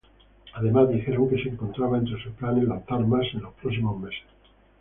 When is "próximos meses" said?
3.53-4.23